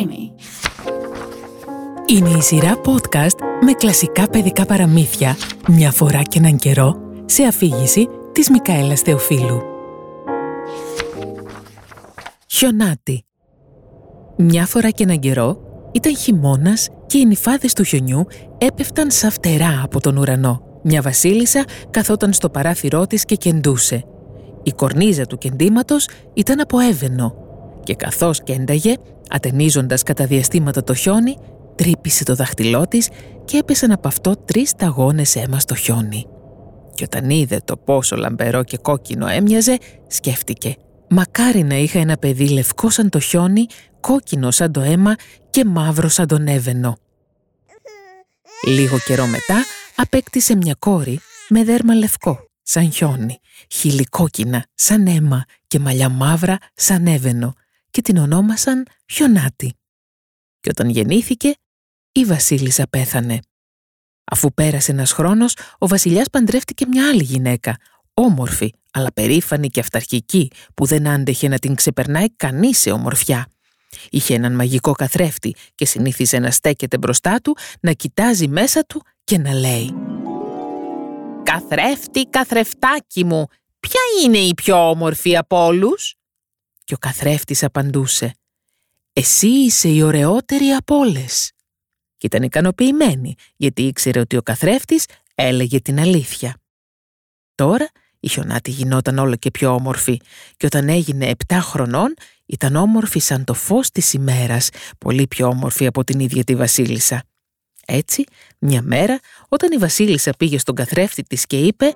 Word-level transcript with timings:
Dreamy. 0.00 0.30
Είναι 2.06 2.28
η 2.28 2.40
σειρά 2.40 2.80
podcast 2.84 3.36
με 3.60 3.72
κλασικά 3.72 4.28
παιδικά 4.28 4.66
παραμύθια 4.66 5.36
μια 5.68 5.90
φορά 5.90 6.22
και 6.22 6.38
έναν 6.38 6.56
καιρό 6.56 6.94
σε 7.24 7.42
αφήγηση 7.42 8.08
της 8.32 8.50
Μικαέλας 8.50 9.00
Θεοφίλου. 9.00 9.62
Χιονάτι 12.46 13.24
Μια 14.36 14.66
φορά 14.66 14.90
και 14.90 15.02
έναν 15.02 15.18
καιρό 15.18 15.60
ήταν 15.92 16.16
χειμώνας 16.16 16.88
και 17.06 17.18
οι 17.18 17.24
νυφάδες 17.24 17.72
του 17.72 17.84
χιονιού 17.84 18.26
έπεφταν 18.58 19.10
σαν 19.10 19.30
φτερά 19.30 19.80
από 19.84 20.00
τον 20.00 20.16
ουρανό. 20.16 20.62
Μια 20.82 21.02
βασίλισσα 21.02 21.64
καθόταν 21.90 22.32
στο 22.32 22.50
παράθυρό 22.50 23.06
της 23.06 23.24
και 23.24 23.34
κεντούσε. 23.34 24.04
Η 24.62 24.72
κορνίζα 24.72 25.26
του 25.26 25.38
κεντήματος 25.38 26.08
ήταν 26.34 26.60
από 26.60 26.78
έβαινο 26.78 27.34
και 27.82 27.94
καθώς 27.94 28.42
κένταγε, 28.42 28.94
ατενίζοντας 29.30 30.02
κατά 30.02 30.26
διαστήματα 30.26 30.84
το 30.84 30.94
χιόνι, 30.94 31.36
τρύπησε 31.74 32.24
το 32.24 32.34
δάχτυλό 32.34 32.88
της 32.88 33.08
και 33.44 33.56
έπεσαν 33.56 33.90
από 33.90 34.08
αυτό 34.08 34.36
τρεις 34.36 34.68
σταγόνες 34.68 35.36
αίμα 35.36 35.58
στο 35.58 35.74
χιόνι. 35.74 36.26
Και 36.94 37.04
όταν 37.04 37.30
είδε 37.30 37.60
το 37.64 37.76
πόσο 37.76 38.16
λαμπερό 38.16 38.64
και 38.64 38.76
κόκκινο 38.76 39.26
έμοιαζε, 39.26 39.78
σκέφτηκε 40.06 40.76
«Μακάρι 41.08 41.62
να 41.62 41.74
είχα 41.74 41.98
ένα 41.98 42.16
παιδί 42.16 42.48
λευκό 42.48 42.90
σαν 42.90 43.08
το 43.08 43.20
χιόνι, 43.20 43.66
κόκκινο 44.00 44.50
σαν 44.50 44.72
το 44.72 44.80
αίμα 44.80 45.14
και 45.50 45.64
μαύρο 45.64 46.08
σαν 46.08 46.26
τον 46.26 46.46
έβαινο». 46.46 46.96
Λίγο 48.66 48.98
καιρό 48.98 49.26
μετά 49.26 49.64
απέκτησε 49.96 50.56
μια 50.56 50.74
κόρη 50.78 51.20
με 51.48 51.64
δέρμα 51.64 51.94
λευκό, 51.94 52.38
σαν 52.62 52.92
χιόνι, 52.92 53.40
χιλικόκκινα, 53.68 54.64
σαν 54.74 55.06
αίμα 55.06 55.44
και 55.66 55.78
μαλλιά 55.78 56.08
μαύρα, 56.08 56.58
σαν 56.74 57.06
έβαινο 57.06 57.54
και 57.90 58.02
την 58.02 58.16
ονόμασαν 58.16 58.86
Χιονάτη. 59.12 59.74
Και 60.60 60.70
όταν 60.70 60.88
γεννήθηκε, 60.88 61.54
η 62.12 62.24
βασίλισσα 62.24 62.86
πέθανε. 62.90 63.38
Αφού 64.24 64.52
πέρασε 64.54 64.92
ένας 64.92 65.12
χρόνος, 65.12 65.56
ο 65.78 65.86
βασιλιάς 65.86 66.30
παντρεύτηκε 66.30 66.86
μια 66.86 67.08
άλλη 67.08 67.22
γυναίκα, 67.22 67.76
όμορφη, 68.14 68.72
αλλά 68.92 69.12
περήφανη 69.12 69.68
και 69.68 69.80
αυταρχική, 69.80 70.50
που 70.74 70.86
δεν 70.86 71.08
άντεχε 71.08 71.48
να 71.48 71.58
την 71.58 71.74
ξεπερνάει 71.74 72.30
κανείς 72.36 72.78
σε 72.78 72.90
ομορφιά. 72.90 73.46
Είχε 74.10 74.34
έναν 74.34 74.54
μαγικό 74.54 74.92
καθρέφτη 74.92 75.54
και 75.74 75.86
συνήθιζε 75.86 76.38
να 76.38 76.50
στέκεται 76.50 76.98
μπροστά 76.98 77.40
του, 77.40 77.56
να 77.80 77.92
κοιτάζει 77.92 78.48
μέσα 78.48 78.84
του 78.84 79.02
και 79.24 79.38
να 79.38 79.52
λέει 79.52 79.94
«Καθρέφτη, 81.42 82.24
καθρεφτάκι 82.24 83.24
μου, 83.24 83.46
ποια 83.80 84.00
είναι 84.24 84.38
η 84.38 84.54
πιο 84.54 84.90
όμορφη 84.90 85.36
από 85.36 85.64
όλους» 85.64 86.14
Και 86.90 86.96
ο 86.96 87.08
καθρέφτης 87.08 87.62
απαντούσε 87.62 88.34
«Εσύ 89.12 89.46
είσαι 89.46 89.88
η 89.88 90.02
ωραιότερη 90.02 90.68
από 90.70 90.96
όλες» 90.96 91.52
και 92.16 92.26
ήταν 92.26 92.42
ικανοποιημένη 92.42 93.34
γιατί 93.56 93.82
ήξερε 93.82 94.20
ότι 94.20 94.36
ο 94.36 94.42
καθρέφτης 94.42 95.04
έλεγε 95.34 95.80
την 95.80 96.00
αλήθεια. 96.00 96.56
Τώρα 97.54 97.90
η 98.20 98.28
Χιονάτη 98.28 98.70
γινόταν 98.70 99.18
όλο 99.18 99.36
και 99.36 99.50
πιο 99.50 99.74
όμορφη 99.74 100.20
και 100.56 100.66
όταν 100.66 100.88
έγινε 100.88 101.26
επτά 101.26 101.60
χρονών 101.60 102.14
ήταν 102.46 102.76
όμορφη 102.76 103.18
σαν 103.18 103.44
το 103.44 103.54
φως 103.54 103.90
της 103.90 104.12
ημέρας, 104.12 104.68
πολύ 104.98 105.26
πιο 105.26 105.46
όμορφη 105.46 105.86
από 105.86 106.04
την 106.04 106.20
ίδια 106.20 106.44
τη 106.44 106.54
βασίλισσα. 106.56 107.22
Έτσι, 107.86 108.24
μια 108.58 108.82
μέρα, 108.82 109.20
όταν 109.48 109.72
η 109.72 109.76
βασίλισσα 109.76 110.32
πήγε 110.38 110.58
στον 110.58 110.74
καθρέφτη 110.74 111.22
της 111.22 111.46
και 111.46 111.58
είπε 111.58 111.94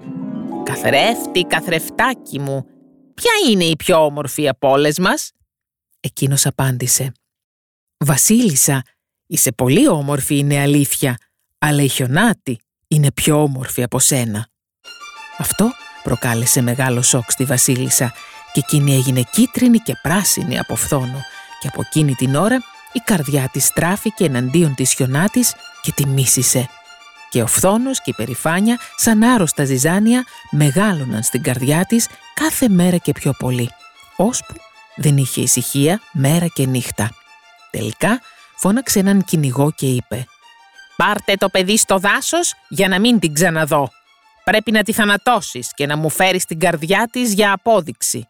«Καθρέφτη, 0.65 1.43
καθρεφτάκι 1.43 2.39
μου, 2.39 2.67
ποια 3.15 3.33
είναι 3.51 3.65
η 3.65 3.77
πιο 3.77 4.05
όμορφη 4.05 4.49
από 4.49 4.69
όλες 4.69 4.99
μας» 4.99 5.31
Εκείνος 6.01 6.47
απάντησε 6.47 7.13
«Βασίλισσα, 8.05 8.83
είσαι 9.27 9.53
πολύ 9.53 9.89
όμορφη 9.89 10.39
είναι 10.39 10.61
αλήθεια, 10.61 11.19
αλλά 11.59 11.83
η 11.83 11.89
Χιονάτη 11.89 12.59
είναι 12.89 13.13
πιο 13.13 13.43
όμορφη 13.43 13.83
από 13.83 13.99
σένα». 13.99 14.49
Αυτό 15.39 15.71
προκάλεσε 16.03 16.61
μεγάλο 16.61 17.03
σοκ 17.03 17.31
στη 17.31 17.45
βασίλισσα 17.45 18.15
και 18.53 18.61
εκείνη 18.61 18.95
έγινε 18.95 19.23
κίτρινη 19.33 19.79
και 19.79 19.99
πράσινη 20.03 20.59
από 20.59 20.77
φθόνο 20.77 21.21
και 21.61 21.69
από 21.69 21.81
εκείνη 21.81 22.15
την 22.15 22.35
ώρα 22.35 22.63
η 22.93 22.99
καρδιά 22.99 23.49
της 23.53 23.65
στράφηκε 23.65 24.25
εναντίον 24.25 24.75
της 24.75 24.93
χιονάτης 24.93 25.55
και 25.83 25.93
τη 25.93 26.07
μίσησε. 26.07 26.69
Και 27.35 27.43
ο 27.43 27.47
φθόνος 27.47 28.03
και 28.03 28.11
η 28.11 28.15
περηφάνεια 28.17 28.79
σαν 28.97 29.23
άρρωστα 29.23 29.65
ζυζάνια 29.65 30.25
μεγάλωναν 30.51 31.23
στην 31.23 31.43
καρδιά 31.43 31.85
της 31.85 32.09
κάθε 32.35 32.69
μέρα 32.69 32.97
και 32.97 33.13
πιο 33.13 33.33
πολύ, 33.39 33.71
ώσπου 34.17 34.55
δεν 34.97 35.17
είχε 35.17 35.41
ησυχία 35.41 36.01
μέρα 36.13 36.47
και 36.47 36.67
νύχτα. 36.67 37.11
Τελικά 37.71 38.21
φώναξε 38.57 38.99
έναν 38.99 39.25
κυνηγό 39.25 39.73
και 39.73 39.87
είπε 39.87 40.27
«Πάρτε 40.97 41.35
το 41.35 41.49
παιδί 41.49 41.77
στο 41.77 41.99
δάσος 41.99 42.55
για 42.69 42.89
να 42.89 43.01
μην 43.01 43.19
την 43.19 43.35
ξαναδώ. 43.35 43.91
Πρέπει 44.45 44.71
να 44.71 44.83
τη 44.83 44.93
θανατώσεις 44.93 45.75
και 45.75 45.87
να 45.87 45.97
μου 45.97 46.11
φέρεις 46.11 46.45
την 46.45 46.59
καρδιά 46.59 47.09
της 47.13 47.33
για 47.33 47.53
απόδειξη». 47.53 48.29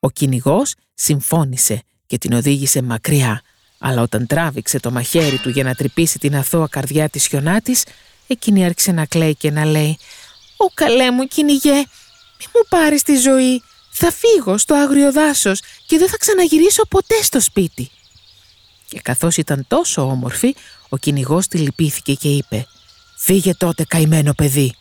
Ο 0.00 0.10
κυνηγός 0.10 0.74
συμφώνησε 0.94 1.82
και 2.06 2.18
την 2.18 2.32
οδήγησε 2.32 2.82
μακριά, 2.82 3.42
αλλά 3.84 4.02
όταν 4.02 4.26
τράβηξε 4.26 4.80
το 4.80 4.90
μαχαίρι 4.90 5.38
του 5.38 5.48
για 5.48 5.64
να 5.64 5.74
τρυπήσει 5.74 6.18
την 6.18 6.36
αθώα 6.36 6.68
καρδιά 6.68 7.08
της 7.08 7.26
χιονάτης, 7.26 7.84
εκείνη 8.26 8.64
άρχισε 8.64 8.92
να 8.92 9.06
κλαίει 9.06 9.34
και 9.34 9.50
να 9.50 9.64
λέει 9.64 9.98
«Ω 10.56 10.66
καλέ 10.74 11.10
μου 11.10 11.24
κυνηγέ, 11.24 11.74
μη 11.74 12.46
μου 12.54 12.60
πάρεις 12.68 13.02
τη 13.02 13.16
ζωή, 13.16 13.62
θα 13.90 14.12
φύγω 14.12 14.58
στο 14.58 14.74
άγριο 14.74 15.12
δάσος 15.12 15.60
και 15.86 15.98
δεν 15.98 16.08
θα 16.08 16.16
ξαναγυρίσω 16.16 16.82
ποτέ 16.88 17.22
στο 17.22 17.40
σπίτι». 17.40 17.90
Και 18.88 19.00
καθώς 19.00 19.36
ήταν 19.36 19.64
τόσο 19.68 20.02
όμορφη, 20.02 20.54
ο 20.88 20.96
κυνηγός 20.96 21.46
τη 21.46 21.58
λυπήθηκε 21.58 22.14
και 22.14 22.28
είπε 22.28 22.66
«Φύγε 23.16 23.54
τότε 23.54 23.84
καημένο 23.84 24.32
παιδί» 24.32 24.74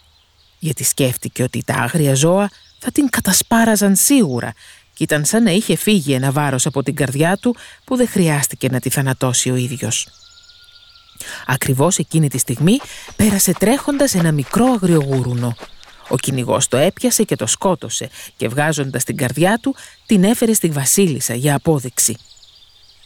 γιατί 0.60 0.84
σκέφτηκε 0.84 1.44
ότι 1.44 1.64
τα 1.66 1.74
άγρια 1.74 2.16
ζώα 2.16 2.50
θα 2.80 2.92
την 2.92 3.10
κατασπάραζαν 3.10 3.96
σίγουρα 3.96 4.54
και 4.94 5.04
ήταν 5.04 5.26
σαν 5.26 5.44
να 5.44 5.52
είχε 5.52 5.76
φύγει 5.76 6.14
ένα 6.14 6.32
βάρος 6.32 6.66
από 6.66 6.84
την 6.84 6.96
καρδιά 6.96 7.38
του 7.38 7.56
που 7.84 7.96
δεν 7.96 8.08
χρειάστηκε 8.08 8.70
να 8.70 8.80
τη 8.80 8.90
θανατώσει 8.90 9.50
ο 9.50 9.56
ίδιος. 9.56 10.08
Ακριβώς 11.48 11.98
εκείνη 11.98 12.30
τη 12.30 12.38
στιγμή 12.38 12.80
πέρασε 13.16 13.54
τρέχοντας 13.54 14.16
ένα 14.16 14.32
μικρό 14.32 14.66
αγριογούρουνο. 14.66 15.56
Ο 16.08 16.18
κυνηγός 16.18 16.68
το 16.68 16.78
έπιασε 16.78 17.24
και 17.24 17.36
το 17.36 17.46
σκότωσε 17.46 18.10
και 18.38 18.48
βγάζοντας 18.48 19.04
την 19.04 19.18
καρδιά 19.18 19.60
του 19.62 19.76
την 20.06 20.24
έφερε 20.24 20.54
στη 20.54 20.68
βασίλισσα 20.68 21.34
για 21.34 21.56
απόδειξη. 21.56 22.16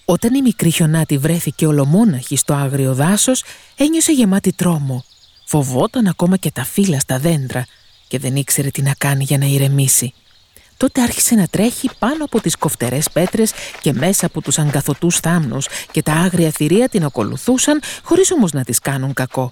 Όταν 0.05 0.33
η 0.33 0.41
μικρή 0.41 0.69
χιονάτη 0.69 1.17
βρέθηκε 1.17 1.67
ολομόναχη 1.67 2.35
στο 2.35 2.53
άγριο 2.53 2.93
δάσος, 2.93 3.43
ένιωσε 3.75 4.11
γεμάτη 4.11 4.51
τρόμο. 4.53 5.05
Φοβόταν 5.45 6.07
ακόμα 6.07 6.37
και 6.37 6.51
τα 6.51 6.63
φύλλα 6.63 6.99
στα 6.99 7.19
δέντρα 7.19 7.65
και 8.07 8.19
δεν 8.19 8.35
ήξερε 8.35 8.69
τι 8.69 8.81
να 8.81 8.93
κάνει 8.97 9.23
για 9.23 9.37
να 9.37 9.45
ηρεμήσει 9.45 10.13
τότε 10.77 11.01
άρχισε 11.01 11.35
να 11.35 11.47
τρέχει 11.47 11.89
πάνω 11.99 12.23
από 12.23 12.41
τις 12.41 12.55
κοφτερές 12.55 13.09
πέτρες 13.09 13.53
και 13.81 13.93
μέσα 13.93 14.25
από 14.25 14.41
τους 14.41 14.59
αγκαθωτούς 14.59 15.19
θάμνους 15.19 15.67
και 15.91 16.01
τα 16.01 16.13
άγρια 16.13 16.51
θηρία 16.51 16.89
την 16.89 17.03
ακολουθούσαν 17.03 17.81
χωρίς 18.03 18.31
όμως 18.31 18.51
να 18.51 18.63
της 18.63 18.79
κάνουν 18.79 19.13
κακό. 19.13 19.51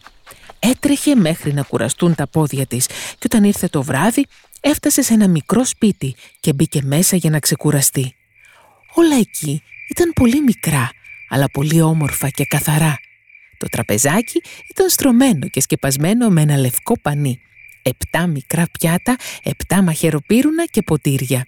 Έτρεχε 0.59 1.15
μέχρι 1.15 1.53
να 1.53 1.61
κουραστούν 1.63 2.15
τα 2.15 2.27
πόδια 2.27 2.65
της 2.65 2.87
και 2.87 3.25
όταν 3.25 3.43
ήρθε 3.43 3.67
το 3.67 3.83
βράδυ 3.83 4.25
έφτασε 4.59 5.01
σε 5.01 5.13
ένα 5.13 5.27
μικρό 5.27 5.65
σπίτι 5.65 6.15
και 6.39 6.53
μπήκε 6.53 6.81
μέσα 6.83 7.15
για 7.15 7.29
να 7.29 7.39
ξεκουραστεί. 7.39 8.15
Όλα 8.93 9.15
εκεί 9.15 9.63
ήταν 9.89 10.11
πολύ 10.13 10.41
μικρά, 10.41 10.89
αλλά 11.29 11.45
πολύ 11.51 11.81
όμορφα 11.81 12.29
και 12.29 12.45
καθαρά. 12.45 12.97
Το 13.57 13.67
τραπεζάκι 13.69 14.41
ήταν 14.69 14.89
στρωμένο 14.89 15.47
και 15.47 15.61
σκεπασμένο 15.61 16.29
με 16.29 16.41
ένα 16.41 16.57
λευκό 16.57 16.99
πανί 17.01 17.41
επτά 17.83 18.27
μικρά 18.27 18.65
πιάτα, 18.79 19.15
επτά 19.43 19.81
μαχαιροπύρουνα 19.81 20.65
και 20.65 20.81
ποτήρια. 20.81 21.45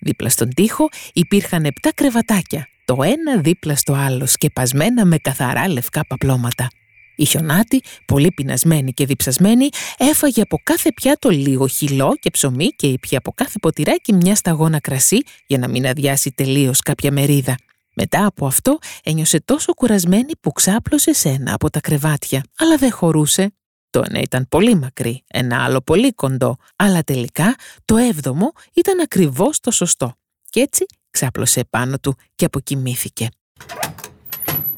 Δίπλα 0.00 0.28
στον 0.28 0.54
τοίχο 0.54 0.88
υπήρχαν 1.12 1.64
επτά 1.64 1.92
κρεβατάκια, 1.94 2.68
το 2.84 3.02
ένα 3.02 3.40
δίπλα 3.40 3.76
στο 3.76 3.92
άλλο, 3.92 4.26
σκεπασμένα 4.26 5.04
με 5.04 5.16
καθαρά 5.18 5.68
λευκά 5.68 6.04
παπλώματα. 6.06 6.68
Η 7.16 7.24
χιονάτη, 7.24 7.82
πολύ 8.06 8.32
πεινασμένη 8.32 8.92
και 8.92 9.06
διψασμένη, 9.06 9.68
έφαγε 9.98 10.42
από 10.42 10.60
κάθε 10.62 10.92
πιάτο 10.92 11.30
λίγο 11.30 11.66
χυλό 11.66 12.16
και 12.20 12.30
ψωμί 12.30 12.66
και 12.66 12.86
ήπια 12.86 13.18
από 13.18 13.32
κάθε 13.34 13.58
ποτηράκι 13.58 14.12
μια 14.12 14.34
σταγόνα 14.34 14.80
κρασί 14.80 15.22
για 15.46 15.58
να 15.58 15.68
μην 15.68 15.86
αδειάσει 15.86 16.32
τελείως 16.32 16.80
κάποια 16.80 17.12
μερίδα. 17.12 17.56
Μετά 17.94 18.26
από 18.26 18.46
αυτό 18.46 18.78
ένιωσε 19.02 19.40
τόσο 19.40 19.74
κουρασμένη 19.74 20.32
που 20.40 20.52
ξάπλωσε 20.52 21.12
σε 21.12 21.28
ένα 21.28 21.54
από 21.54 21.70
τα 21.70 21.80
κρεβάτια, 21.80 22.44
αλλά 22.58 22.76
δεν 22.76 22.92
χωρούσε. 22.92 23.52
Το 23.90 24.02
ένα 24.08 24.20
ήταν 24.20 24.48
πολύ 24.48 24.74
μακρύ, 24.74 25.24
ένα 25.26 25.64
άλλο 25.64 25.80
πολύ 25.80 26.12
κοντό, 26.12 26.56
αλλά 26.76 27.02
τελικά 27.02 27.54
το 27.84 27.96
έβδομο 27.96 28.52
ήταν 28.74 29.00
ακριβώς 29.00 29.60
το 29.60 29.70
σωστό. 29.70 30.14
Κι 30.50 30.60
έτσι 30.60 30.86
ξάπλωσε 31.10 31.64
πάνω 31.70 31.98
του 31.98 32.16
και 32.34 32.44
αποκοιμήθηκε. 32.44 33.28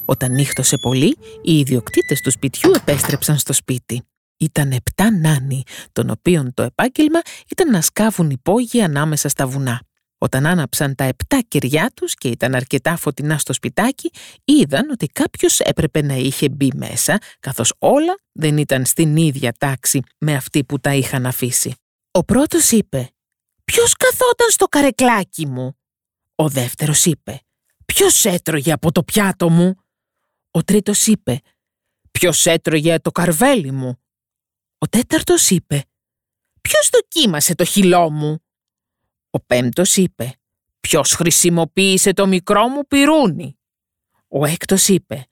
Όταν 0.04 0.32
νύχτωσε 0.32 0.76
πολύ, 0.76 1.16
οι 1.42 1.58
ιδιοκτήτες 1.58 2.20
του 2.20 2.30
σπιτιού 2.30 2.70
επέστρεψαν 2.74 3.38
στο 3.38 3.52
σπίτι. 3.52 4.02
Ήταν 4.36 4.72
επτά 4.72 5.10
νάνοι, 5.10 5.62
των 5.92 6.10
οποίων 6.10 6.54
το 6.54 6.62
επάγγελμα 6.62 7.20
ήταν 7.50 7.70
να 7.70 7.80
σκάβουν 7.80 8.30
υπόγεια 8.30 8.84
ανάμεσα 8.84 9.28
στα 9.28 9.46
βουνά. 9.46 9.82
Όταν 10.22 10.46
άναψαν 10.46 10.94
τα 10.94 11.04
επτά 11.04 11.40
κεριά 11.48 11.90
τους 11.94 12.14
και 12.14 12.28
ήταν 12.28 12.54
αρκετά 12.54 12.96
φωτεινά 12.96 13.38
στο 13.38 13.52
σπιτάκι, 13.52 14.10
είδαν 14.44 14.90
ότι 14.90 15.06
κάποιος 15.06 15.60
έπρεπε 15.60 16.02
να 16.02 16.14
είχε 16.14 16.48
μπει 16.48 16.70
μέσα, 16.74 17.18
καθώς 17.40 17.74
όλα 17.78 18.18
δεν 18.32 18.58
ήταν 18.58 18.84
στην 18.84 19.16
ίδια 19.16 19.52
τάξη 19.52 20.02
με 20.18 20.34
αυτή 20.34 20.64
που 20.64 20.80
τα 20.80 20.94
είχαν 20.94 21.26
αφήσει. 21.26 21.74
Ο 22.10 22.24
πρώτος 22.24 22.70
είπε 22.70 23.10
«Ποιος 23.64 23.92
καθόταν 23.92 24.50
στο 24.50 24.66
καρεκλάκι 24.66 25.46
μου» 25.46 25.78
Ο 26.34 26.48
δεύτερος 26.48 27.04
είπε 27.04 27.40
«Ποιος 27.84 28.24
έτρωγε 28.24 28.72
από 28.72 28.92
το 28.92 29.02
πιάτο 29.02 29.50
μου» 29.50 29.74
Ο 30.50 30.64
τρίτος 30.64 31.06
είπε 31.06 31.40
«Ποιος 32.10 32.46
έτρωγε 32.46 32.98
το 32.98 33.10
καρβέλι 33.10 33.70
μου» 33.70 34.00
Ο 34.78 34.88
τέταρτος 34.88 35.50
είπε 35.50 35.84
«Ποιος 36.60 36.90
δοκίμασε 36.92 37.54
το 37.54 37.64
χυλό 37.64 38.10
μου» 38.10 38.44
Ο 39.30 39.40
πέμπτος 39.40 39.96
είπε 39.96 40.34
«Ποιος 40.80 41.12
χρησιμοποίησε 41.12 42.12
το 42.12 42.26
μικρό 42.26 42.68
μου 42.68 42.86
πυρούνι» 42.86 43.58
Ο 44.28 44.44
έκτος 44.44 44.88
είπε 44.88 45.26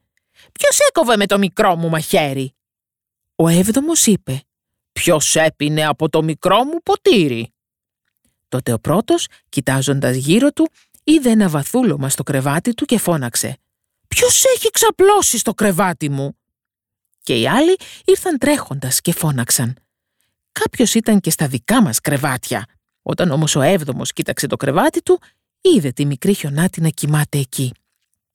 «Ποιος 0.52 0.78
έκοβε 0.88 1.16
με 1.16 1.26
το 1.26 1.38
μικρό 1.38 1.76
μου 1.76 1.88
μαχαίρι» 1.88 2.54
Ο 3.34 3.48
έβδομος 3.48 4.06
είπε 4.06 4.42
«Ποιος 4.92 5.36
έπινε 5.36 5.86
από 5.86 6.08
το 6.08 6.22
μικρό 6.22 6.64
μου 6.64 6.82
ποτήρι» 6.82 7.52
Τότε 8.48 8.72
ο 8.72 8.78
πρώτος, 8.78 9.26
κοιτάζοντας 9.48 10.16
γύρω 10.16 10.52
του, 10.52 10.70
είδε 11.04 11.30
ένα 11.30 11.48
βαθούλωμα 11.48 12.08
στο 12.08 12.22
κρεβάτι 12.22 12.74
του 12.74 12.84
και 12.84 12.98
φώναξε 12.98 13.58
«Ποιος 14.08 14.44
έχει 14.44 14.70
ξαπλώσει 14.70 15.38
στο 15.38 15.54
κρεβάτι 15.54 16.08
μου» 16.08 16.38
Και 17.22 17.40
οι 17.40 17.48
άλλοι 17.48 17.76
ήρθαν 18.04 18.38
τρέχοντας 18.38 19.00
και 19.00 19.12
φώναξαν 19.12 19.76
«Κάποιος 20.52 20.94
ήταν 20.94 21.20
και 21.20 21.30
στα 21.30 21.48
δικά 21.48 21.82
μας 21.82 22.00
κρεβάτια» 22.00 22.66
Όταν 23.10 23.30
όμως 23.30 23.56
ο 23.56 23.60
έβδομος 23.60 24.12
κοίταξε 24.12 24.46
το 24.46 24.56
κρεβάτι 24.56 25.02
του, 25.02 25.20
είδε 25.60 25.90
τη 25.90 26.04
μικρή 26.04 26.34
χιονάτη 26.34 26.80
να 26.80 26.88
κοιμάται 26.88 27.38
εκεί. 27.38 27.72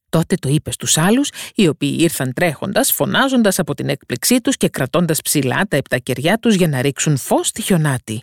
Τότε 0.10 0.36
το 0.36 0.50
είπε 0.50 0.72
στους 0.72 0.98
άλλους, 0.98 1.30
οι 1.56 1.68
οποίοι 1.68 1.96
ήρθαν 2.00 2.34
τρέχοντας, 2.34 2.92
φωνάζοντας 2.92 3.60
από 3.60 3.74
την 3.74 3.90
έκπληξή 3.90 4.42
τους 4.42 4.58
και 4.58 4.70
κρατώντας 4.70 5.22
ψηλά 5.22 5.66
τα 5.68 5.78
επτά 5.78 5.98
κεριά 5.98 6.38
τους 6.38 6.56
για 6.56 6.68
να 6.68 6.81
ρίξουν 6.81 7.18
φως 7.18 7.48
στη 7.48 7.62
χιονάτη. 7.62 8.22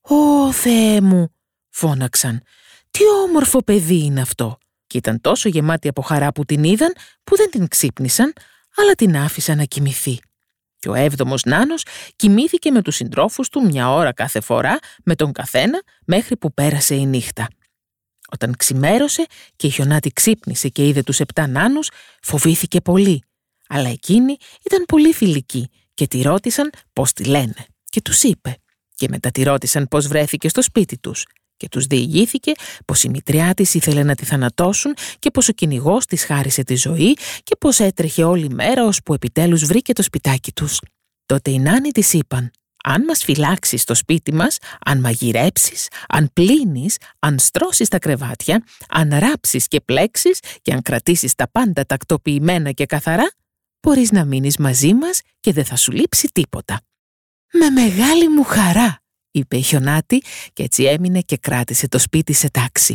«Ω 0.00 0.52
Θεέ 0.52 1.00
μου», 1.00 1.34
φώναξαν, 1.68 2.42
«τι 2.90 3.00
όμορφο 3.24 3.62
παιδί 3.62 4.04
είναι 4.04 4.20
αυτό». 4.20 4.58
Και 4.86 4.98
ήταν 4.98 5.20
τόσο 5.20 5.48
γεμάτοι 5.48 5.88
από 5.88 6.02
χαρά 6.02 6.32
που 6.32 6.44
την 6.44 6.64
είδαν, 6.64 6.94
που 7.24 7.36
δεν 7.36 7.50
την 7.50 7.68
ξύπνησαν, 7.68 8.32
αλλά 8.76 8.92
την 8.92 9.16
άφησαν 9.16 9.56
να 9.56 9.64
κοιμηθεί. 9.64 10.20
Και 10.80 10.88
ο 10.88 10.94
έβδομος 10.94 11.42
νάνος 11.44 11.84
κοιμήθηκε 12.16 12.70
με 12.70 12.82
τους 12.82 12.94
συντρόφους 12.94 13.48
του 13.48 13.62
μια 13.62 13.92
ώρα 13.92 14.12
κάθε 14.12 14.40
φορά 14.40 14.78
με 15.04 15.14
τον 15.14 15.32
καθένα 15.32 15.82
μέχρι 16.04 16.36
που 16.36 16.52
πέρασε 16.52 16.94
η 16.94 17.06
νύχτα. 17.06 17.48
Όταν 18.32 18.54
ξημέρωσε 18.56 19.26
και 19.56 19.66
η 19.66 19.70
χιονάτη 19.70 20.10
ξύπνησε 20.10 20.68
και 20.68 20.86
είδε 20.86 21.02
τους 21.02 21.20
επτά 21.20 21.46
νάνους, 21.46 21.90
φοβήθηκε 22.22 22.80
πολύ. 22.80 23.22
Αλλά 23.68 23.88
εκείνοι 23.88 24.36
ήταν 24.64 24.84
πολύ 24.84 25.12
φιλικοί 25.12 25.70
και 25.94 26.06
τη 26.06 26.22
ρώτησαν 26.22 26.70
πώς 26.92 27.12
τη 27.12 27.24
λένε. 27.24 27.66
Και 27.84 28.00
τους 28.02 28.22
είπε. 28.22 28.56
Και 28.94 29.06
μετά 29.10 29.30
τη 29.30 29.42
ρώτησαν 29.42 29.88
πώς 29.88 30.06
βρέθηκε 30.06 30.48
στο 30.48 30.62
σπίτι 30.62 30.98
τους 30.98 31.26
και 31.60 31.68
τους 31.68 31.86
διηγήθηκε 31.86 32.52
πως 32.84 33.02
η 33.02 33.08
μητριά 33.08 33.54
της 33.54 33.74
ήθελε 33.74 34.02
να 34.02 34.14
τη 34.14 34.24
θανατώσουν 34.24 34.94
και 35.18 35.30
πως 35.30 35.48
ο 35.48 35.52
κυνηγός 35.52 36.06
της 36.06 36.24
χάρισε 36.24 36.62
τη 36.62 36.74
ζωή 36.74 37.16
και 37.42 37.56
πως 37.56 37.80
έτρεχε 37.80 38.24
όλη 38.24 38.48
μέρα 38.48 38.84
ώσπου 38.84 39.14
επιτέλους 39.14 39.64
βρήκε 39.64 39.92
το 39.92 40.02
σπιτάκι 40.02 40.52
τους. 40.52 40.80
Τότε 41.26 41.50
οι 41.50 41.58
νάνοι 41.58 41.90
της 41.90 42.12
είπαν 42.12 42.50
«Αν 42.84 43.04
μας 43.04 43.24
φυλάξεις 43.24 43.82
στο 43.82 43.94
σπίτι 43.94 44.34
μας, 44.34 44.58
αν 44.84 45.00
μαγειρέψεις, 45.00 45.88
αν 46.08 46.30
πλύνεις, 46.32 46.96
αν 47.18 47.38
στρώσεις 47.38 47.88
τα 47.88 47.98
κρεβάτια, 47.98 48.64
αν 48.88 49.18
ράψεις 49.18 49.66
και 49.66 49.80
πλέξεις 49.80 50.38
και 50.62 50.72
αν 50.72 50.82
κρατήσεις 50.82 51.34
τα 51.34 51.50
πάντα 51.50 51.86
τακτοποιημένα 51.86 52.70
και 52.70 52.86
καθαρά, 52.86 53.30
μπορείς 53.80 54.10
να 54.10 54.24
μείνεις 54.24 54.56
μαζί 54.56 54.94
μας 54.94 55.20
και 55.40 55.52
δεν 55.52 55.64
θα 55.64 55.76
σου 55.76 55.92
λείψει 55.92 56.28
τίποτα». 56.32 56.80
«Με 57.52 57.70
μεγάλη 57.70 58.28
μου 58.28 58.42
χαρά», 58.44 58.99
είπε 59.30 59.56
η 59.56 59.62
Χιονάτη 59.62 60.22
και 60.52 60.62
έτσι 60.62 60.84
έμεινε 60.84 61.20
και 61.20 61.36
κράτησε 61.36 61.88
το 61.88 61.98
σπίτι 61.98 62.32
σε 62.32 62.50
τάξη. 62.50 62.94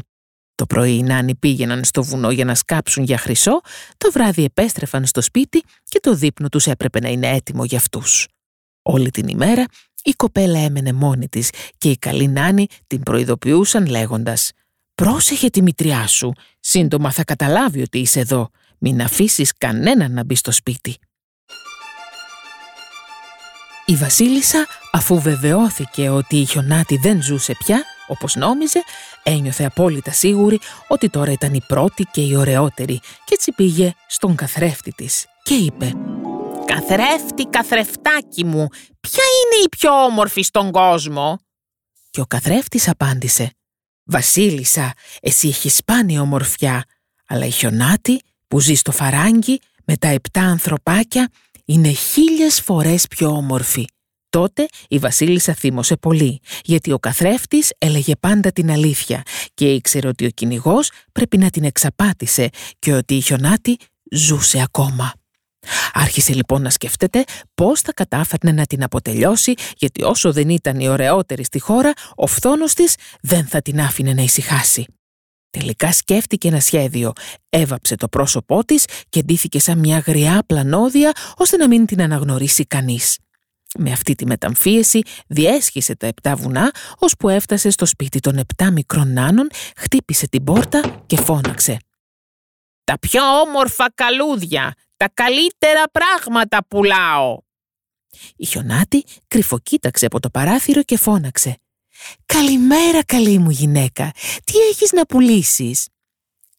Το 0.56 0.66
πρωί 0.66 0.98
οι 0.98 1.04
νάνοι 1.04 1.36
πήγαιναν 1.36 1.84
στο 1.84 2.04
βουνό 2.04 2.32
για 2.32 2.46
να 2.46 2.56
σκάψουν 2.56 3.04
για 3.04 3.18
χρυσό, 3.18 3.62
το 3.98 4.12
βράδυ 4.12 4.44
επέστρεφαν 4.44 5.06
στο 5.06 5.22
σπίτι 5.22 5.64
και 5.84 6.00
το 6.00 6.16
δείπνο 6.16 6.50
τους 6.50 6.68
έπρεπε 6.68 7.00
να 7.00 7.10
είναι 7.10 7.28
έτοιμο 7.28 7.66
για 7.66 7.78
αυτούς. 7.78 8.28
Όλη 8.82 9.12
την 9.12 9.28
ημέρα 9.28 9.66
η 10.04 10.14
κοπέλα 10.14 10.60
έμενε 10.60 10.94
μόνη 10.94 11.30
της 11.30 11.50
και 11.78 11.90
οι 11.90 11.98
καλοί 11.98 12.28
νάνοι 12.28 12.68
την 12.88 13.04
προειδοποιούσαν 13.04 13.86
λέγοντας 13.86 14.52
«Πρόσεχε 14.96 15.50
τη 15.50 15.62
μητριά 15.62 16.08
σου, 16.08 16.32
σύντομα 16.60 17.12
θα 17.12 17.24
καταλάβει 17.24 17.82
ότι 17.82 18.00
είσαι 18.00 18.20
εδώ, 18.20 18.50
μην 18.78 19.02
αφήσεις 19.02 19.54
κανέναν 19.58 20.12
να 20.12 20.24
μπει 20.24 20.36
στο 20.36 20.52
σπίτι». 20.52 20.98
Η 23.88 23.96
βασίλισσα, 23.96 24.68
αφού 24.92 25.22
βεβαιώθηκε 25.22 26.10
ότι 26.10 26.36
η 26.36 26.46
χιονάτη 26.46 26.98
δεν 26.98 27.22
ζούσε 27.22 27.54
πια, 27.54 27.84
όπως 28.08 28.36
νόμιζε, 28.36 28.84
ένιωθε 29.24 29.64
απόλυτα 29.66 30.12
σίγουρη 30.12 30.60
ότι 30.88 31.10
τώρα 31.10 31.32
ήταν 31.32 31.54
η 31.54 31.62
πρώτη 31.68 32.04
και 32.12 32.22
η 32.22 32.36
ωραιότερη 32.36 33.00
και 33.00 33.34
έτσι 33.34 33.52
πήγε 33.52 33.94
στον 34.08 34.36
καθρέφτη 34.36 34.92
της 34.92 35.26
και 35.44 35.54
είπε 35.54 35.92
«Καθρέφτη, 36.66 37.44
καθρεφτάκι 37.50 38.46
μου, 38.46 38.68
ποια 39.00 39.24
είναι 39.24 39.64
η 39.66 39.70
πιο 39.70 40.04
όμορφη 40.04 40.42
στον 40.42 40.72
κόσμο» 40.72 41.40
Και 42.10 42.22
ο 42.22 42.26
καθρέφτης 42.26 42.88
απάντησε 42.88 43.52
«Βασίλισσα, 44.04 44.94
εσύ 45.22 45.48
έχεις 45.48 45.76
σπάνια 45.76 46.22
ομορφιά, 46.22 46.84
αλλά 47.28 47.46
η 47.46 47.52
χιονάτη 47.52 48.22
που 48.48 48.60
ζει 48.60 48.74
στο 48.74 48.92
φαράγγι 48.92 49.60
με 49.86 49.98
τα 49.98 50.08
επτά 50.08 50.42
ανθρωπάκια 50.42 51.30
είναι 51.66 51.92
χίλιες 51.92 52.62
φορές 52.62 53.08
πιο 53.08 53.30
όμορφη. 53.30 53.86
Τότε 54.30 54.66
η 54.88 54.98
βασίλισσα 54.98 55.54
θύμωσε 55.54 55.96
πολύ, 55.96 56.40
γιατί 56.64 56.92
ο 56.92 57.00
καθρέφτης 57.00 57.72
έλεγε 57.78 58.16
πάντα 58.20 58.52
την 58.52 58.72
αλήθεια 58.72 59.22
και 59.54 59.74
ήξερε 59.74 60.08
ότι 60.08 60.26
ο 60.26 60.30
κυνηγός 60.30 60.92
πρέπει 61.12 61.38
να 61.38 61.50
την 61.50 61.64
εξαπάτησε 61.64 62.50
και 62.80 62.94
ότι 62.94 63.16
η 63.16 63.22
χιονάτη 63.22 63.78
ζούσε 64.12 64.62
ακόμα. 64.62 65.14
Άρχισε 65.94 66.34
λοιπόν 66.34 66.62
να 66.62 66.70
σκέφτεται 66.70 67.24
πώς 67.56 67.82
θα 67.82 67.94
κατάφερνε 67.94 68.52
να 68.52 68.66
την 68.66 68.84
αποτελειώσει 68.84 69.54
γιατί 69.78 70.04
όσο 70.04 70.34
δεν 70.34 70.50
ήταν 70.50 70.80
η 70.80 70.88
ωραιότερη 70.88 71.44
στη 71.44 71.60
χώρα, 71.60 71.94
ο 72.16 72.28
φθόνος 72.28 72.74
της 72.74 72.96
δεν 73.22 73.46
θα 73.48 73.62
την 73.62 73.82
άφηνε 73.82 74.14
να 74.14 74.22
ησυχάσει. 74.22 74.86
Τελικά 75.60 75.92
σκέφτηκε 75.92 76.48
ένα 76.48 76.60
σχέδιο, 76.60 77.12
έβαψε 77.50 77.96
το 77.96 78.08
πρόσωπό 78.08 78.66
της 78.66 78.86
και 79.10 79.22
ντύθηκε 79.22 79.60
σαν 79.60 79.78
μια 79.78 80.00
γριά 80.00 80.44
πλανόδια 80.48 81.12
ώστε 81.38 81.58
να 81.58 81.68
μην 81.68 81.86
την 81.86 82.02
αναγνωρίσει 82.02 82.66
κανείς. 82.66 83.18
Με 83.78 83.92
αυτή 83.92 84.16
τη 84.16 84.26
μεταμφίεση 84.26 85.02
διέσχισε 85.28 85.96
τα 85.96 86.08
επτά 86.08 86.36
βουνά, 86.36 86.72
ώσπου 86.98 87.30
έφτασε 87.30 87.70
στο 87.70 87.86
σπίτι 87.86 88.20
των 88.20 88.38
επτά 88.38 88.72
μικρών 88.72 89.14
νάνων, 89.14 89.48
χτύπησε 89.78 90.28
την 90.28 90.44
πόρτα 90.44 91.04
και 91.06 91.18
φώναξε. 91.18 91.78
«Τα 92.84 93.00
πιο 93.00 93.40
όμορφα 93.40 93.92
καλούδια, 93.96 94.74
τα 94.98 95.10
καλύτερα 95.14 95.84
πράγματα 95.92 96.66
πουλάω!» 96.68 97.40
Η 98.36 98.46
χιονάτη 98.46 99.04
κρυφοκοίταξε 99.28 100.06
από 100.06 100.20
το 100.20 100.30
παράθυρο 100.30 100.84
και 100.84 100.98
φώναξε. 100.98 101.60
«Καλημέρα 102.26 103.04
καλή 103.04 103.38
μου 103.38 103.50
γυναίκα, 103.50 104.12
τι 104.44 104.58
έχεις 104.58 104.92
να 104.92 105.06
πουλήσεις» 105.06 105.88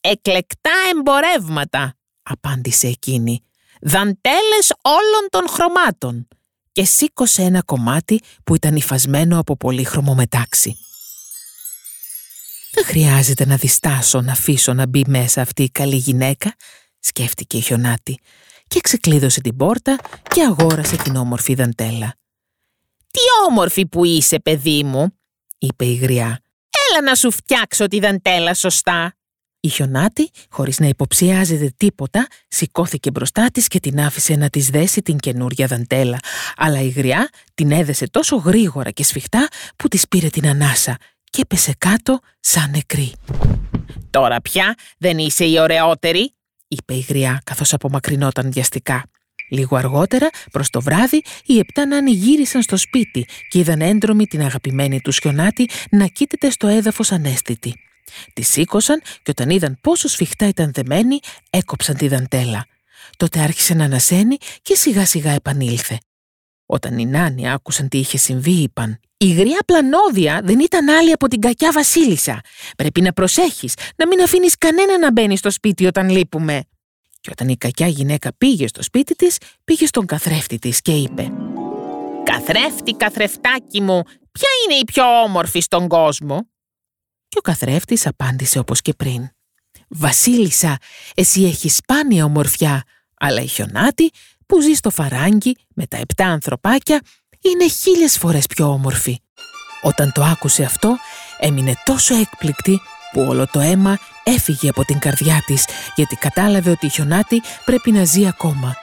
«Εκλεκτά 0.01 0.73
εμπορεύματα», 0.91 1.95
απάντησε 2.23 2.87
εκείνη, 2.87 3.43
«δαντέλες 3.81 4.73
όλων 4.83 5.27
των 5.31 5.49
χρωμάτων» 5.49 6.29
και 6.73 6.85
σήκωσε 6.85 7.43
ένα 7.43 7.63
κομμάτι 7.63 8.21
που 8.45 8.55
ήταν 8.55 8.77
υφασμένο 8.77 9.39
από 9.39 9.57
πολύχρωμο 9.57 10.15
μετάξι. 10.15 10.77
«Δεν 12.73 12.85
χρειάζεται 12.85 13.47
να 13.47 13.57
διστάσω 13.57 14.21
να 14.21 14.33
αφήσω 14.33 14.73
να 14.73 14.87
μπει 14.87 15.05
μέσα 15.07 15.41
αυτή 15.41 15.63
η 15.63 15.71
καλή 15.71 15.97
γυναίκα», 15.97 16.57
σκέφτηκε 17.01 17.57
η 17.57 17.61
Χιονάτη 17.61 18.19
και 18.67 18.81
ξεκλείδωσε 18.81 19.41
την 19.41 19.57
πόρτα 19.57 19.99
και 20.23 20.43
αγόρασε 20.43 20.97
την 20.97 21.17
όμορφη 21.17 21.55
δαντέλα. 21.55 22.15
«Τι 23.11 23.21
όμορφη 23.49 23.87
που 23.87 24.05
είσαι, 24.05 24.41
παιδί 24.41 24.85
μου», 24.85 25.19
είπε 25.59 25.85
η 25.85 25.95
γριά. 25.95 26.41
«Έλα 26.89 27.03
να 27.03 27.15
σου 27.15 27.31
φτιάξω 27.31 27.87
τη 27.87 27.99
δαντέλα 27.99 28.55
σωστά». 28.55 29.15
Η 29.61 29.69
χιονάτη, 29.69 30.31
χωρίς 30.51 30.79
να 30.79 30.87
υποψιάζεται 30.87 31.75
τίποτα, 31.77 32.27
σηκώθηκε 32.49 33.11
μπροστά 33.11 33.51
της 33.53 33.69
και 33.69 33.81
την 33.81 34.01
άφησε 34.01 34.35
να 34.35 34.51
της 34.51 34.69
δέσει 34.69 35.03
την 35.03 35.19
καινούρια 35.19 35.67
δαντέλα. 35.67 36.19
Αλλά 36.57 36.81
η 36.81 36.89
γριά 36.89 37.29
την 37.55 37.71
έδεσε 37.71 38.09
τόσο 38.11 38.37
γρήγορα 38.37 38.91
και 38.91 39.05
σφιχτά 39.05 39.49
που 39.77 39.89
της 39.89 40.09
πήρε 40.09 40.29
την 40.29 40.47
ανάσα 40.47 40.97
και 41.31 41.41
έπεσε 41.41 41.75
κάτω 41.79 42.19
σαν 42.41 42.71
νεκρή. 42.71 43.13
«Τώρα 44.11 44.41
πια 44.41 44.75
δεν 44.99 45.19
είσαι 45.19 45.45
η 45.45 45.59
ωραιότερη», 45.59 46.35
είπε 46.69 46.95
η 46.95 47.07
γριά 47.09 47.41
καθώς 47.45 47.73
απομακρυνόταν 47.73 48.53
βιαστικά. 48.53 49.05
Λίγο 49.49 49.77
αργότερα, 49.77 50.29
προς 50.51 50.71
το 50.71 50.81
βράδυ, 50.81 51.23
οι 51.45 51.59
επτά 51.59 51.87
νάνοι 51.87 52.11
γύρισαν 52.11 52.63
στο 52.63 52.77
σπίτι 52.77 53.27
και 53.49 53.59
είδαν 53.59 53.81
έντρομη 53.81 54.27
την 54.27 54.43
αγαπημένη 54.43 55.01
τους 55.01 55.17
Σιωνάτη 55.17 55.69
να 55.91 56.07
κοίταται 56.07 56.51
στο 56.51 56.67
έδαφος 56.67 57.13
ανέστητη. 57.13 57.75
Τη 58.33 58.43
σήκωσαν 58.43 59.03
και 59.23 59.31
όταν 59.31 59.51
είδαν 59.51 59.79
πόσο 59.81 60.09
σφιχτά 60.09 60.47
ήταν 60.47 60.73
δεμένη, 60.73 61.19
έκοψαν 61.51 61.97
τη 61.97 62.09
δαντέλα. 62.09 62.67
Τότε 63.17 63.41
άρχισε 63.41 63.75
να 63.75 63.85
ανασένει 63.85 64.37
και 64.63 64.75
σιγά 64.75 65.07
σιγά 65.07 65.31
επανήλθε. 65.31 65.99
Όταν 66.67 66.99
οι 66.99 67.07
νάνοι 67.07 67.51
άκουσαν 67.51 67.89
τι 67.89 67.99
είχε 67.99 68.17
συμβεί, 68.17 68.51
είπαν 68.51 69.01
«Η 69.17 69.33
γριά 69.33 69.59
πλανόδια 69.67 70.41
δεν 70.45 70.59
ήταν 70.59 70.89
άλλη 70.89 71.13
από 71.13 71.29
την 71.29 71.41
κακιά 71.41 71.73
βασίλισσα. 71.73 72.41
Πρέπει 72.77 73.01
να 73.01 73.13
προσέχεις, 73.13 73.75
να 73.97 74.07
μην 74.07 74.21
αφήνεις 74.23 74.59
κανένα 74.59 74.99
να 74.99 75.13
μπαίνει 75.13 75.37
στο 75.37 75.51
σπίτι 75.51 75.87
όταν 75.87 76.09
λείπουμε». 76.09 76.63
Και 77.27 77.33
όταν 77.33 77.49
η 77.49 77.57
κακιά 77.57 77.87
γυναίκα 77.87 78.33
πήγε 78.39 78.67
στο 78.67 78.83
σπίτι 78.83 79.15
της, 79.15 79.39
πήγε 79.65 79.87
στον 79.87 80.07
καθρέφτη 80.07 80.59
της 80.59 80.81
και 80.81 80.93
είπε 80.93 81.33
«Καθρέφτη, 82.25 82.93
καθρεφτάκι 82.93 83.81
μου, 83.81 84.03
ποια 84.33 84.49
είναι 84.65 84.79
η 84.81 84.85
πιο 84.85 85.23
όμορφη 85.23 85.61
στον 85.61 85.89
κόσμο» 85.89 86.49
Και 87.29 87.39
ο 87.39 87.41
καθρέφτης 87.41 88.07
απάντησε 88.07 88.59
όπως 88.59 88.81
και 88.81 88.95
πριν 88.95 89.29
«Βασίλισσα, 89.89 90.79
εσύ 91.15 91.45
έχεις 91.45 91.77
σπάνια 91.77 92.25
ομορφιά, 92.25 92.83
αλλά 93.19 93.41
η 93.41 93.47
χιονάτη 93.47 94.11
που 94.47 94.61
ζει 94.61 94.73
στο 94.73 94.91
φαράγγι 94.91 95.57
με 95.75 95.87
τα 95.87 95.97
επτά 95.97 96.27
ανθρωπάκια 96.27 97.01
είναι 97.41 97.69
χίλιες 97.69 98.19
φορές 98.19 98.47
πιο 98.47 98.67
όμορφη». 98.67 99.19
Όταν 99.83 100.13
το 100.13 100.23
άκουσε 100.23 100.63
αυτό, 100.63 100.97
έμεινε 101.39 101.75
τόσο 101.85 102.15
έκπληκτη 102.15 102.81
που 103.13 103.27
όλο 103.29 103.47
το 103.47 103.61
αίμα 103.61 103.99
έφυγε 104.23 104.69
από 104.69 104.85
την 104.85 104.99
καρδιά 104.99 105.43
της 105.47 105.65
γιατί 105.95 106.17
κατάλαβε 106.17 106.71
ότι 106.71 106.87
η 106.87 106.89
χιονάτη 106.89 107.43
πρέπει 107.65 107.93
να 107.93 108.05
ζει 108.05 108.27
ακόμα. 108.27 108.77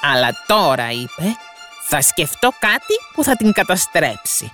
«Αλλά 0.00 0.44
τώρα», 0.46 0.90
είπε, 0.90 1.36
«θα 1.88 2.02
σκεφτώ 2.02 2.50
κάτι 2.58 2.94
που 3.14 3.24
θα 3.24 3.36
την 3.36 3.52
καταστρέψει». 3.52 4.52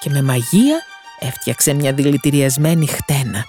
Και 0.00 0.10
με 0.10 0.22
μαγεία 0.22 0.82
έφτιαξε 1.18 1.72
μια 1.72 1.92
δηλητηριασμένη 1.92 2.86
χτένα. 2.86 3.44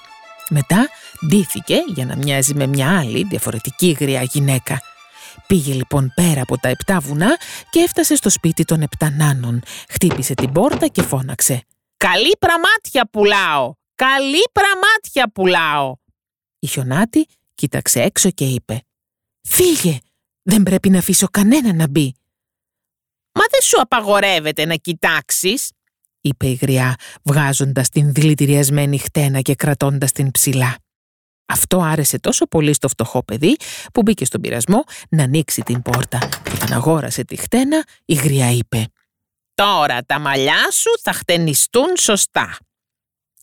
Μετά 0.49 0.89
ντύθηκε 1.25 1.75
για 1.87 2.05
να 2.05 2.15
μοιάζει 2.15 2.53
με 2.53 2.67
μια 2.67 2.99
άλλη 2.99 3.23
διαφορετική 3.29 3.97
γριά 3.99 4.21
γυναίκα. 4.21 4.81
Πήγε 5.47 5.73
λοιπόν 5.73 6.11
πέρα 6.15 6.41
από 6.41 6.57
τα 6.57 6.69
επτά 6.69 6.99
βουνά 6.99 7.37
και 7.69 7.79
έφτασε 7.79 8.15
στο 8.15 8.29
σπίτι 8.29 8.63
των 8.63 8.81
επτά 8.81 9.09
νάνων. 9.09 9.61
Χτύπησε 9.89 10.33
την 10.33 10.51
πόρτα 10.51 10.87
και 10.87 11.01
φώναξε 11.01 11.61
«Καλή 11.97 12.37
πραμάτια 12.39 13.09
πουλάω! 13.11 13.78
Καλή 13.99 14.43
πραμάτια 14.51 15.31
πουλάω!» 15.33 15.95
Η 16.59 16.67
χιονάτη 16.67 17.25
κοίταξε 17.55 18.01
έξω 18.01 18.31
και 18.31 18.45
είπε 18.45 18.81
«Φύγε! 19.41 19.97
Δεν 20.41 20.63
πρέπει 20.63 20.89
να 20.89 20.97
αφήσω 20.97 21.27
κανένα 21.27 21.73
να 21.73 21.87
μπει!» 21.87 22.15
«Μα 23.31 23.43
δεν 23.51 23.61
σου 23.61 23.81
απαγορεύεται 23.81 24.65
να 24.65 24.75
κοιτάξεις!» 24.75 25.71
είπε 26.21 26.47
η 26.47 26.53
γριά, 26.53 26.95
βγάζοντας 27.23 27.89
την 27.89 28.13
δηλητηριασμένη 28.13 28.97
χτένα 28.97 29.41
και 29.41 29.55
κρατώντας 29.55 30.11
την 30.11 30.31
ψηλά. 30.31 30.75
Αυτό 31.45 31.81
άρεσε 31.81 32.19
τόσο 32.19 32.47
πολύ 32.47 32.73
στο 32.73 32.87
φτωχό 32.87 33.23
παιδί 33.23 33.55
που 33.93 34.01
μπήκε 34.01 34.25
στον 34.25 34.41
πειρασμό 34.41 34.83
να 35.09 35.23
ανοίξει 35.23 35.61
την 35.61 35.81
πόρτα 35.81 36.17
και 36.43 36.51
όταν 36.53 36.73
αγόρασε 36.73 37.23
τη 37.23 37.35
χτένα 37.35 37.83
η 38.05 38.13
γριά 38.13 38.51
είπε 38.51 38.87
«Τώρα 39.53 40.03
τα 40.05 40.19
μαλλιά 40.19 40.71
σου 40.71 40.89
θα 41.01 41.13
χτενιστούν 41.13 41.97
σωστά». 41.97 42.57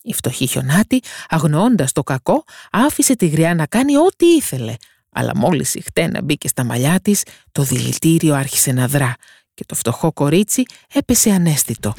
Η 0.08 0.12
φτωχή 0.12 0.46
χιονάτη, 0.46 1.02
αγνοώντας 1.28 1.92
το 1.92 2.02
κακό, 2.02 2.44
άφησε 2.70 3.16
τη 3.16 3.26
γριά 3.26 3.54
να 3.54 3.66
κάνει 3.66 3.96
ό,τι 3.96 4.26
ήθελε, 4.26 4.74
αλλά 5.10 5.32
μόλις 5.36 5.74
η 5.74 5.80
χτένα 5.80 6.22
μπήκε 6.22 6.48
στα 6.48 6.64
μαλλιά 6.64 7.00
της, 7.00 7.22
το 7.52 7.62
δηλητήριο 7.62 8.34
άρχισε 8.34 8.72
να 8.72 8.88
δρά 8.88 9.14
και 9.54 9.64
το 9.66 9.74
φτωχό 9.74 10.12
κορίτσι 10.12 10.62
έπεσε 10.92 11.30
ανέστητο. 11.30 11.94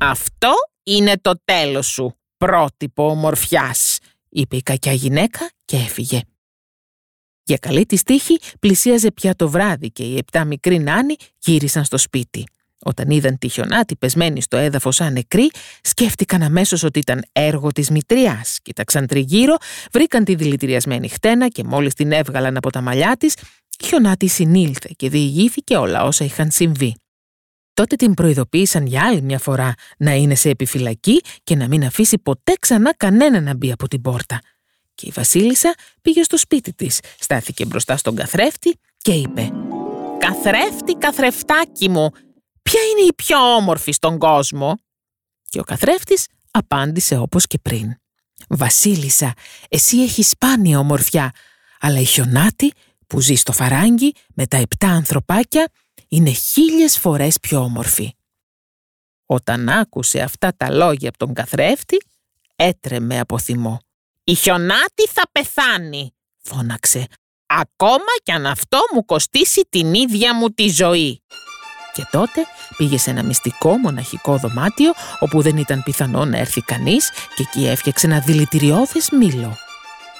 «Αυτό 0.00 0.52
είναι 0.82 1.18
το 1.20 1.32
τέλος 1.44 1.86
σου, 1.86 2.16
πρότυπο 2.36 3.10
ομορφιάς», 3.10 3.98
είπε 4.28 4.56
η 4.56 4.62
κακιά 4.62 4.92
γυναίκα 4.92 5.50
και 5.64 5.76
έφυγε. 5.76 6.20
Για 7.42 7.56
καλή 7.56 7.86
της 7.86 8.02
τύχη 8.02 8.38
πλησίαζε 8.58 9.12
πια 9.12 9.34
το 9.34 9.48
βράδυ 9.48 9.90
και 9.90 10.02
οι 10.02 10.16
επτά 10.16 10.44
μικροί 10.44 10.78
νάνοι 10.78 11.16
γύρισαν 11.38 11.84
στο 11.84 11.98
σπίτι. 11.98 12.44
Όταν 12.86 13.10
είδαν 13.10 13.38
τη 13.38 13.48
χιονάτη 13.48 13.96
πεσμένη 13.96 14.42
στο 14.42 14.56
έδαφος 14.56 14.94
σαν 14.94 15.12
νεκρή, 15.12 15.50
σκέφτηκαν 15.82 16.42
αμέσως 16.42 16.82
ότι 16.82 16.98
ήταν 16.98 17.24
έργο 17.32 17.72
της 17.72 17.90
μητριάς. 17.90 18.58
Κοίταξαν 18.62 19.06
τριγύρω, 19.06 19.56
βρήκαν 19.92 20.24
τη 20.24 20.34
δηλητηριασμένη 20.34 21.08
χτένα 21.08 21.48
και 21.48 21.64
μόλις 21.64 21.94
την 21.94 22.12
έβγαλαν 22.12 22.56
από 22.56 22.70
τα 22.70 22.80
μαλλιά 22.80 23.16
της, 23.18 23.34
η 23.78 23.84
χιονάτη 23.84 24.28
συνήλθε 24.28 24.90
και 24.96 25.08
διηγήθηκε 25.08 25.76
όλα 25.76 26.04
όσα 26.04 26.24
είχαν 26.24 26.50
συμβεί. 26.50 26.94
Τότε 27.74 27.96
την 27.96 28.14
προειδοποίησαν 28.14 28.86
για 28.86 29.02
άλλη 29.04 29.22
μια 29.22 29.38
φορά 29.38 29.74
να 29.98 30.14
είναι 30.14 30.34
σε 30.34 30.48
επιφυλακή 30.48 31.20
και 31.44 31.56
να 31.56 31.68
μην 31.68 31.84
αφήσει 31.84 32.18
ποτέ 32.18 32.52
ξανά 32.60 32.94
κανένα 32.96 33.40
να 33.40 33.54
μπει 33.54 33.72
από 33.72 33.88
την 33.88 34.00
πόρτα. 34.00 34.40
Και 34.94 35.06
η 35.06 35.12
Βασίλισσα 35.14 35.74
πήγε 36.02 36.22
στο 36.22 36.38
σπίτι 36.38 36.72
της, 36.72 37.00
στάθηκε 37.18 37.64
μπροστά 37.64 37.96
στον 37.96 38.16
καθρέφτη 38.16 38.78
και 38.98 39.12
είπε 39.12 39.50
«Καθρέφτη, 40.18 40.92
καθρεφτάκι 40.92 41.88
μου, 41.88 42.10
ποια 42.64 42.80
είναι 42.82 43.06
η 43.08 43.12
πιο 43.14 43.54
όμορφη 43.54 43.92
στον 43.92 44.18
κόσμο» 44.18 44.78
Και 45.48 45.60
ο 45.60 45.62
καθρέφτης 45.62 46.26
απάντησε 46.50 47.16
όπως 47.16 47.46
και 47.46 47.58
πριν 47.58 47.94
«Βασίλισσα, 48.48 49.32
εσύ 49.68 50.02
έχεις 50.02 50.28
σπάνια 50.28 50.78
ομορφιά, 50.78 51.32
αλλά 51.80 51.98
η 51.98 52.04
χιονάτη 52.04 52.72
που 53.06 53.20
ζει 53.20 53.34
στο 53.34 53.52
φαράγγι 53.52 54.12
με 54.34 54.46
τα 54.46 54.56
επτά 54.56 54.88
ανθρωπάκια 54.88 55.68
είναι 56.08 56.30
χίλιες 56.30 56.98
φορές 56.98 57.40
πιο 57.40 57.60
όμορφη. 57.60 58.14
Όταν 59.26 59.68
άκουσε 59.68 60.20
αυτά 60.20 60.54
τα 60.56 60.70
λόγια 60.70 61.08
από 61.08 61.18
τον 61.18 61.34
καθρέφτη, 61.34 61.96
έτρεμε 62.56 63.18
από 63.18 63.38
θυμό. 63.38 63.80
«Η 64.24 64.34
χιονάτη 64.34 65.06
θα 65.12 65.22
πεθάνει», 65.32 66.14
φώναξε, 66.38 67.06
«ακόμα 67.46 68.12
κι 68.22 68.32
αν 68.32 68.46
αυτό 68.46 68.78
μου 68.94 69.04
κοστίσει 69.04 69.66
την 69.68 69.94
ίδια 69.94 70.34
μου 70.34 70.48
τη 70.50 70.68
ζωή». 70.68 71.22
Και 71.94 72.06
τότε 72.10 72.40
πήγε 72.76 72.98
σε 72.98 73.10
ένα 73.10 73.22
μυστικό 73.22 73.76
μοναχικό 73.78 74.36
δωμάτιο 74.36 74.92
όπου 75.18 75.42
δεν 75.42 75.56
ήταν 75.56 75.82
πιθανό 75.82 76.24
να 76.24 76.38
έρθει 76.38 76.60
κανείς 76.60 77.10
και 77.36 77.44
εκεί 77.48 77.66
έφτιαξε 77.66 78.06
ένα 78.06 78.18
δηλητηριώδες 78.18 79.10
μήλο. 79.10 79.56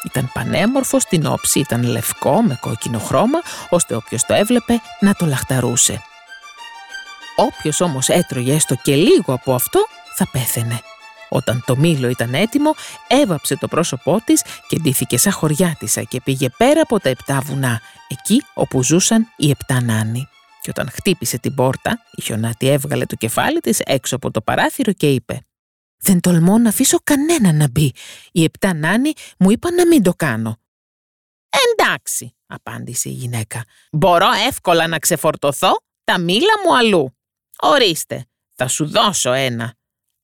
Ήταν 0.05 0.31
πανέμορφο 0.35 1.01
στην 1.01 1.27
όψη, 1.27 1.59
ήταν 1.59 1.83
λευκό 1.83 2.43
με 2.43 2.59
κόκκινο 2.61 2.99
χρώμα, 2.99 3.39
ώστε 3.69 3.95
όποιος 3.95 4.23
το 4.23 4.35
έβλεπε 4.35 4.81
να 5.01 5.15
το 5.15 5.27
λαχταρούσε. 5.27 6.03
Όποιος 7.37 7.81
όμως 7.81 8.09
έτρωγε 8.09 8.55
έστω 8.55 8.75
και 8.83 8.95
λίγο 8.95 9.33
από 9.33 9.55
αυτό, 9.55 9.87
θα 10.17 10.29
πέθαινε. 10.33 10.81
Όταν 11.29 11.63
το 11.67 11.77
μήλο 11.77 12.09
ήταν 12.09 12.35
έτοιμο, 12.35 12.75
έβαψε 13.07 13.57
το 13.57 13.69
πρόσωπό 13.69 14.21
της 14.25 14.43
και 14.69 14.79
ντύθηκε 14.79 15.19
σαν 15.19 15.33
χωριάτισα 15.33 16.03
και 16.03 16.21
πήγε 16.21 16.49
πέρα 16.57 16.81
από 16.81 17.01
τα 17.01 17.09
επτά 17.09 17.41
βουνά, 17.45 17.81
εκεί 18.09 18.43
όπου 18.55 18.83
ζούσαν 18.83 19.27
οι 19.37 19.51
επτά 19.51 19.83
νάνοι. 19.83 20.29
Και 20.65 20.71
όταν 20.71 20.91
χτύπησε 20.91 21.39
την 21.39 21.55
πόρτα, 21.55 21.99
η 22.13 22.23
χιονάτη 22.23 22.69
έβγαλε 22.69 23.07
το 23.07 23.17
κεφάλι 23.17 23.61
της 23.61 23.81
έξω 23.81 24.17
από 24.17 24.31
το 24.31 24.41
παράθυρο 24.43 24.93
και 24.93 25.11
είπε 25.11 25.45
δεν 26.05 26.21
τολμώ 26.21 26.59
να 26.59 26.69
αφήσω 26.69 26.99
κανένα 27.05 27.53
να 27.53 27.69
μπει. 27.69 27.93
Οι 28.33 28.45
επτά 28.45 28.75
νάνοι 28.75 29.13
μου 29.39 29.51
είπαν 29.51 29.75
να 29.75 29.87
μην 29.87 30.03
το 30.03 30.13
κάνω. 30.13 30.59
Εντάξει, 31.49 32.37
απάντησε 32.47 33.09
η 33.09 33.13
γυναίκα. 33.13 33.65
Μπορώ 33.93 34.29
εύκολα 34.49 34.87
να 34.87 34.99
ξεφορτωθώ 34.99 35.73
τα 36.05 36.19
μήλα 36.19 36.53
μου 36.65 36.77
αλλού. 36.77 37.17
Ορίστε, 37.61 38.27
θα 38.55 38.69
σου 38.69 38.87
δώσω 38.87 39.33
ένα. 39.33 39.75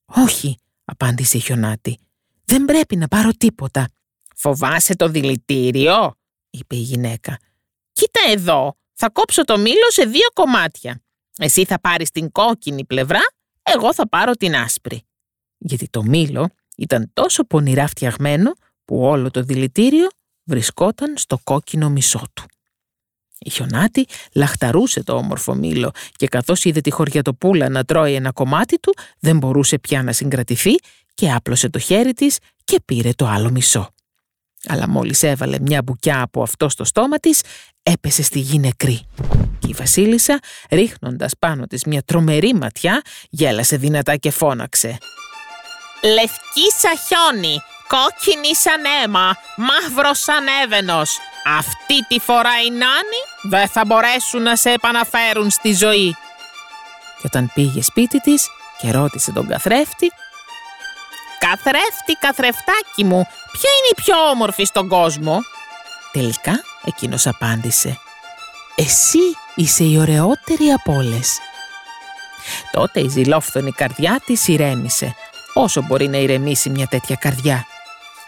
Όχι, 0.05 0.59
απάντησε 0.85 1.37
η 1.37 1.41
χιονάτη. 1.41 1.99
Δεν 2.45 2.65
πρέπει 2.65 2.97
να 2.97 3.09
πάρω 3.09 3.31
τίποτα. 3.31 3.89
Φοβάσαι 4.37 4.97
το 4.97 5.09
δηλητήριο, 5.09 6.15
είπε 6.51 6.77
η 6.77 6.81
γυναίκα. 6.81 7.39
Κοίτα 7.93 8.21
εδώ, 8.31 8.77
θα 9.01 9.11
κόψω 9.11 9.45
το 9.45 9.59
μήλο 9.59 9.91
σε 9.91 10.05
δύο 10.05 10.29
κομμάτια. 10.33 11.03
Εσύ 11.39 11.65
θα 11.65 11.81
πάρεις 11.81 12.11
την 12.11 12.33
κόκκινη 12.33 12.85
πλευρά, 12.85 13.21
εγώ 13.63 13.95
θα 13.95 14.09
πάρω 14.09 14.33
την 14.33 14.55
άσπρη 14.55 15.05
γιατί 15.61 15.89
το 15.89 16.03
μήλο 16.03 16.49
ήταν 16.77 17.11
τόσο 17.13 17.45
πονηρά 17.45 17.87
φτιαγμένο 17.87 18.53
που 18.85 19.03
όλο 19.03 19.31
το 19.31 19.43
δηλητήριο 19.43 20.09
βρισκόταν 20.45 21.17
στο 21.17 21.39
κόκκινο 21.45 21.91
μισό 21.91 22.23
του. 22.35 22.45
Η 23.39 23.51
χιονάτη 23.51 24.07
λαχταρούσε 24.35 25.03
το 25.03 25.17
όμορφο 25.17 25.55
μήλο 25.55 25.91
και 26.17 26.27
καθώς 26.27 26.65
είδε 26.65 26.81
τη 26.81 26.91
χωριατοπούλα 26.91 27.69
να 27.69 27.85
τρώει 27.85 28.15
ένα 28.15 28.33
κομμάτι 28.33 28.79
του 28.79 28.95
δεν 29.19 29.39
μπορούσε 29.39 29.79
πια 29.79 30.03
να 30.03 30.13
συγκρατηθεί 30.13 30.75
και 31.15 31.33
άπλωσε 31.33 31.69
το 31.69 31.79
χέρι 31.79 32.13
της 32.13 32.39
και 32.65 32.81
πήρε 32.85 33.13
το 33.13 33.27
άλλο 33.27 33.51
μισό. 33.51 33.95
Αλλά 34.69 34.89
μόλις 34.89 35.23
έβαλε 35.23 35.57
μια 35.61 35.83
μπουκιά 35.83 36.23
από 36.23 36.43
αυτό 36.43 36.69
στο 36.69 36.85
στόμα 36.85 37.17
της 37.17 37.41
έπεσε 37.83 38.23
στη 38.23 38.39
γη 38.39 38.59
νεκρή. 38.59 39.01
Και 39.59 39.69
η 39.69 39.73
βασίλισσα 39.73 40.39
ρίχνοντας 40.71 41.33
πάνω 41.39 41.67
της 41.67 41.85
μια 41.85 42.03
τρομερή 42.03 42.55
ματιά 42.55 43.03
γέλασε 43.31 43.77
δυνατά 43.77 44.17
και 44.17 44.31
φώναξε 44.31 44.99
Λευκή 46.03 46.67
σαν 46.81 46.97
χιόνι, 47.07 47.63
κόκκινη 47.89 48.57
σαν 48.57 48.83
αίμα, 48.85 49.37
μαύρος 49.57 50.19
σαν 50.19 50.47
έβαινος. 50.65 51.19
Αυτή 51.59 52.07
τη 52.09 52.19
φορά 52.21 52.63
οι 52.67 52.71
νάνοι 52.71 53.21
δεν 53.43 53.69
θα 53.69 53.85
μπορέσουν 53.87 54.43
να 54.43 54.57
σε 54.57 54.71
επαναφέρουν 54.71 55.51
στη 55.51 55.75
ζωή. 55.75 56.17
Και 57.17 57.27
όταν 57.27 57.51
πήγε 57.55 57.83
σπίτι 57.83 58.21
της 58.21 58.49
και 58.79 58.91
ρώτησε 58.91 59.33
τον 59.33 59.47
καθρέφτη, 59.49 60.11
«Καθρέφτη, 61.41 62.13
καθρεφτάκι 62.21 63.05
μου, 63.05 63.27
ποια 63.53 63.71
είναι 63.77 63.91
η 63.91 64.03
πιο 64.03 64.15
όμορφη 64.31 64.65
στον 64.65 64.89
κόσμο» 64.89 65.41
Τελικά 66.13 66.53
εκείνος 66.85 67.27
απάντησε 67.27 67.99
«Εσύ 68.75 69.19
είσαι 69.55 69.85
η 69.85 69.99
ωραιότερη 69.99 70.71
από 70.75 70.93
όλες». 70.93 71.39
Τότε 72.73 73.01
η 73.01 73.09
ζηλόφθονη 73.09 73.73
καρδιά 73.73 74.21
της 74.27 74.49
ηρέμησε, 74.49 75.15
όσο 75.55 75.83
μπορεί 75.83 76.09
να 76.09 76.17
ηρεμήσει 76.17 76.71
μια 76.71 76.87
τέτοια 76.87 77.17
καρδιά. 77.17 77.67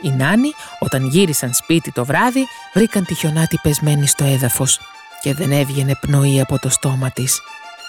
Οι 0.02 0.11
νάνοι, 0.11 0.54
όταν 0.78 1.07
γύρισαν 1.07 1.54
σπίτι 1.54 1.92
το 1.92 2.04
βράδυ, 2.04 2.47
βρήκαν 2.75 3.04
τη 3.04 3.14
χιονάτη 3.14 3.59
πεσμένη 3.62 4.07
στο 4.07 4.25
έδαφος 4.25 4.81
και 5.23 5.35
δεν 5.35 5.52
έβγαινε 5.52 5.99
πνοή 6.00 6.40
από 6.40 6.59
το 6.59 6.69
στόμα 6.69 7.11
της. 7.11 7.40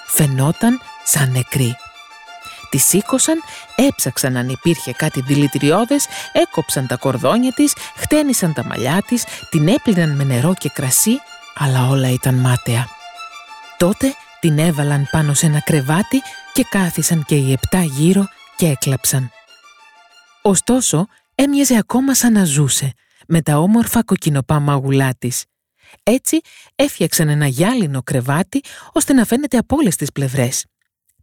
Φαινόταν 0.07 0.81
σαν 1.03 1.31
νεκρή. 1.31 1.75
Τη 2.73 2.79
σήκωσαν, 2.79 3.41
έψαξαν 3.75 4.37
αν 4.37 4.49
υπήρχε 4.49 4.91
κάτι 4.91 5.21
δηλητηριώδες, 5.21 6.05
έκοψαν 6.31 6.87
τα 6.87 6.95
κορδόνια 6.95 7.51
της, 7.51 7.73
χτένισαν 7.95 8.53
τα 8.53 8.65
μαλλιά 8.65 9.03
της, 9.07 9.23
την 9.49 9.67
έπλυναν 9.67 10.15
με 10.15 10.23
νερό 10.23 10.53
και 10.53 10.69
κρασί, 10.69 11.17
αλλά 11.55 11.87
όλα 11.87 12.09
ήταν 12.09 12.35
μάταια. 12.35 12.87
Τότε 13.77 14.15
την 14.39 14.57
έβαλαν 14.59 15.07
πάνω 15.11 15.33
σε 15.33 15.45
ένα 15.45 15.61
κρεβάτι 15.61 16.21
και 16.53 16.65
κάθισαν 16.69 17.25
και 17.25 17.35
οι 17.35 17.51
επτά 17.51 17.83
γύρω 17.83 18.27
και 18.55 18.67
έκλαψαν. 18.67 19.31
Ωστόσο, 20.41 21.07
έμοιαζε 21.35 21.77
ακόμα 21.77 22.15
σαν 22.15 22.33
να 22.33 22.43
ζούσε, 22.43 22.91
με 23.27 23.41
τα 23.41 23.57
όμορφα 23.57 24.03
κοκκινοπά 24.03 24.59
μαγουλά 24.59 25.09
της. 25.19 25.45
Έτσι 26.03 26.39
έφτιαξαν 26.75 27.29
ένα 27.29 27.47
γυάλινο 27.47 28.03
κρεβάτι 28.03 28.61
ώστε 28.93 29.13
να 29.13 29.25
φαίνεται 29.25 29.57
από 29.57 29.75
όλες 29.75 29.95
τις 29.95 30.11
πλευρές. 30.11 30.65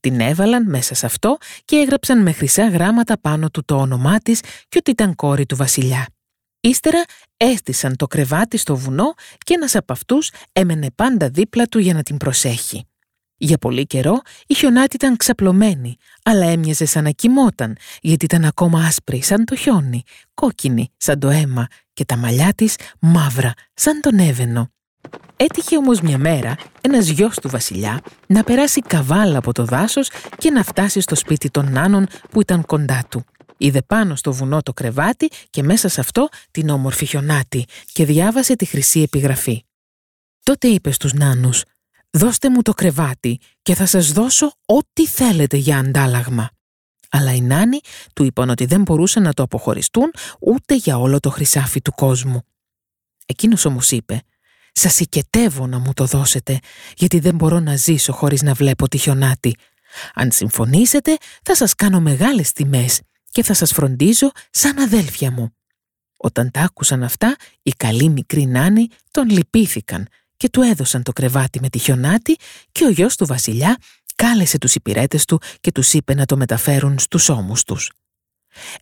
Την 0.00 0.20
έβαλαν 0.20 0.68
μέσα 0.68 0.94
σε 0.94 1.06
αυτό 1.06 1.38
και 1.64 1.76
έγραψαν 1.76 2.22
με 2.22 2.32
χρυσά 2.32 2.68
γράμματα 2.68 3.18
πάνω 3.20 3.50
του 3.50 3.64
το 3.64 3.76
όνομά 3.76 4.18
της 4.18 4.40
και 4.40 4.78
ότι 4.78 4.90
ήταν 4.90 5.14
κόρη 5.14 5.46
του 5.46 5.56
βασιλιά. 5.56 6.06
Ύστερα 6.60 7.04
έστησαν 7.36 7.96
το 7.96 8.06
κρεβάτι 8.06 8.56
στο 8.56 8.76
βουνό 8.76 9.14
και 9.38 9.54
ένας 9.54 9.74
από 9.74 9.92
αυτούς 9.92 10.30
έμενε 10.52 10.90
πάντα 10.94 11.28
δίπλα 11.28 11.66
του 11.66 11.78
για 11.78 11.94
να 11.94 12.02
την 12.02 12.16
προσέχει. 12.16 12.84
Για 13.36 13.58
πολύ 13.58 13.86
καιρό 13.86 14.20
η 14.46 14.54
χιονάτη 14.54 14.96
ήταν 14.96 15.16
ξαπλωμένη, 15.16 15.96
αλλά 16.22 16.46
έμοιαζε 16.46 16.84
σαν 16.84 17.04
να 17.04 17.10
κοιμόταν, 17.10 17.76
γιατί 18.00 18.24
ήταν 18.24 18.44
ακόμα 18.44 18.84
άσπρη 18.84 19.22
σαν 19.22 19.44
το 19.44 19.56
χιόνι, 19.56 20.02
κόκκινη 20.34 20.92
σαν 20.96 21.18
το 21.18 21.28
αίμα 21.28 21.66
και 21.92 22.04
τα 22.04 22.16
μαλλιά 22.16 22.52
της 22.54 22.76
μαύρα 23.00 23.52
σαν 23.74 24.00
τον 24.00 24.18
έβαινο. 24.18 24.70
Έτυχε 25.36 25.76
όμως 25.76 26.00
μια 26.00 26.18
μέρα 26.18 26.56
ένας 26.80 27.08
γιος 27.08 27.36
του 27.36 27.48
βασιλιά 27.48 28.00
να 28.26 28.44
περάσει 28.44 28.80
καβάλα 28.80 29.38
από 29.38 29.52
το 29.52 29.64
δάσος 29.64 30.10
και 30.38 30.50
να 30.50 30.62
φτάσει 30.62 31.00
στο 31.00 31.14
σπίτι 31.14 31.50
των 31.50 31.72
νάνων 31.72 32.06
που 32.30 32.40
ήταν 32.40 32.64
κοντά 32.64 33.04
του. 33.08 33.24
Είδε 33.56 33.82
πάνω 33.82 34.14
στο 34.14 34.32
βουνό 34.32 34.62
το 34.62 34.72
κρεβάτι 34.72 35.30
και 35.50 35.62
μέσα 35.62 35.88
σε 35.88 36.00
αυτό 36.00 36.28
την 36.50 36.68
όμορφη 36.68 37.04
χιονάτη 37.04 37.64
και 37.92 38.04
διάβασε 38.04 38.56
τη 38.56 38.64
χρυσή 38.64 39.00
επιγραφή. 39.00 39.64
Τότε 40.42 40.68
είπε 40.68 40.90
στους 40.90 41.12
νάνους 41.12 41.64
«Δώστε 42.10 42.50
μου 42.50 42.62
το 42.62 42.72
κρεβάτι 42.72 43.40
και 43.62 43.74
θα 43.74 43.86
σας 43.86 44.12
δώσω 44.12 44.52
ό,τι 44.64 45.06
θέλετε 45.06 45.56
για 45.56 45.78
αντάλλαγμα». 45.78 46.50
Αλλά 47.10 47.34
οι 47.34 47.40
νάνοι 47.40 47.80
του 48.12 48.24
είπαν 48.24 48.50
ότι 48.50 48.64
δεν 48.64 48.82
μπορούσαν 48.82 49.22
να 49.22 49.32
το 49.32 49.42
αποχωριστούν 49.42 50.10
ούτε 50.40 50.74
για 50.74 50.98
όλο 50.98 51.20
το 51.20 51.30
χρυσάφι 51.30 51.80
του 51.80 51.92
κόσμου. 51.92 52.42
Εκείνος 53.26 53.64
όμως 53.64 53.90
είπε 53.90 54.22
«Σας 54.72 55.00
οικετεύω 55.00 55.66
να 55.66 55.78
μου 55.78 55.92
το 55.92 56.04
δώσετε, 56.04 56.58
γιατί 56.96 57.18
δεν 57.18 57.34
μπορώ 57.34 57.60
να 57.60 57.76
ζήσω 57.76 58.12
χωρίς 58.12 58.42
να 58.42 58.54
βλέπω 58.54 58.88
τη 58.88 58.98
χιονάτη. 58.98 59.56
Αν 60.14 60.30
συμφωνήσετε 60.30 61.16
θα 61.42 61.54
σας 61.54 61.74
κάνω 61.74 62.00
μεγάλες 62.00 62.52
τιμές 62.52 63.00
και 63.30 63.42
θα 63.42 63.54
σας 63.54 63.72
φροντίζω 63.72 64.30
σαν 64.50 64.78
αδέλφια 64.78 65.30
μου». 65.30 65.54
Όταν 66.16 66.50
τα 66.50 66.60
άκουσαν 66.60 67.02
αυτά, 67.02 67.36
οι 67.62 67.70
καλοί 67.70 68.08
μικροί 68.08 68.46
νάνοι 68.46 68.88
τον 69.10 69.28
λυπήθηκαν 69.28 70.06
και 70.36 70.48
του 70.48 70.62
έδωσαν 70.62 71.02
το 71.02 71.12
κρεβάτι 71.12 71.60
με 71.60 71.68
τη 71.68 71.78
χιονάτη 71.78 72.36
και 72.72 72.84
ο 72.84 72.90
γιος 72.90 73.16
του 73.16 73.26
βασιλιά 73.26 73.76
κάλεσε 74.14 74.58
τους 74.58 74.74
υπηρέτες 74.74 75.24
του 75.24 75.40
και 75.60 75.72
τους 75.72 75.92
είπε 75.92 76.14
να 76.14 76.26
το 76.26 76.36
μεταφέρουν 76.36 76.98
στους 76.98 77.28
ώμους 77.28 77.64
τους. 77.64 77.92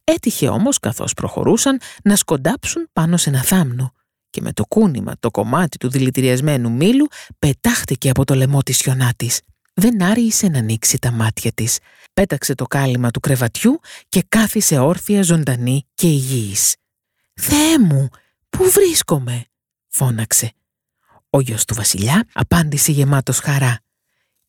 Έτυχε 0.04 0.48
όμως 0.48 0.78
καθώς 0.78 1.14
προχωρούσαν 1.14 1.80
να 2.02 2.16
σκοντάψουν 2.16 2.88
πάνω 2.92 3.16
σε 3.16 3.30
ένα 3.30 3.42
θάμνο 3.42 3.92
και 4.30 4.40
με 4.40 4.52
το 4.52 4.66
κούνημα 4.66 5.14
το 5.20 5.30
κομμάτι 5.30 5.78
του 5.78 5.90
δηλητηριασμένου 5.90 6.70
μήλου 6.72 7.06
πετάχτηκε 7.38 8.10
από 8.10 8.24
το 8.24 8.34
λαιμό 8.34 8.62
της 8.62 8.76
χιονάτης. 8.76 9.40
Δεν 9.74 10.02
άργησε 10.02 10.48
να 10.48 10.58
ανοίξει 10.58 10.98
τα 10.98 11.10
μάτια 11.10 11.52
της. 11.52 11.78
Πέταξε 12.12 12.54
το 12.54 12.64
κάλυμα 12.64 13.10
του 13.10 13.20
κρεβατιού 13.20 13.80
και 14.08 14.24
κάθισε 14.28 14.78
όρθια 14.78 15.22
ζωντανή 15.22 15.84
και 15.94 16.06
υγιής. 16.06 16.76
«Θεέ 17.34 17.78
μου, 17.78 18.08
πού 18.48 18.70
βρίσκομαι» 18.70 19.44
φώναξε 19.88 20.52
ο 21.30 21.40
γιος 21.40 21.64
του 21.64 21.74
βασιλιά 21.74 22.24
απάντησε 22.32 22.92
γεμάτος 22.92 23.38
χαρά. 23.38 23.80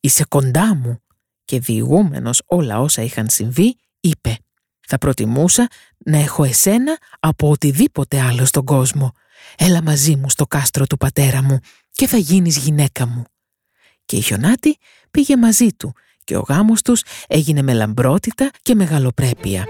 «Είσαι 0.00 0.24
κοντά 0.28 0.74
μου» 0.74 1.02
και 1.44 1.60
διηγούμενος 1.60 2.42
όλα 2.46 2.80
όσα 2.80 3.02
είχαν 3.02 3.28
συμβεί, 3.30 3.76
είπε 4.00 4.38
«Θα 4.86 4.98
προτιμούσα 4.98 5.68
να 5.98 6.18
έχω 6.18 6.44
εσένα 6.44 6.98
από 7.20 7.50
οτιδήποτε 7.50 8.20
άλλο 8.20 8.44
στον 8.44 8.64
κόσμο. 8.64 9.12
Έλα 9.56 9.82
μαζί 9.82 10.16
μου 10.16 10.30
στο 10.30 10.46
κάστρο 10.46 10.86
του 10.86 10.96
πατέρα 10.96 11.42
μου 11.42 11.58
και 11.92 12.06
θα 12.06 12.16
γίνεις 12.16 12.58
γυναίκα 12.58 13.06
μου». 13.06 13.24
Και 14.04 14.16
η 14.16 14.20
Χιονάτη 14.20 14.76
πήγε 15.10 15.36
μαζί 15.36 15.72
του 15.72 15.92
και 16.24 16.36
ο 16.36 16.44
γάμος 16.48 16.82
τους 16.82 17.02
έγινε 17.28 17.62
με 17.62 17.72
λαμπρότητα 17.72 18.50
και 18.62 18.74
μεγαλοπρέπεια. 18.74 19.68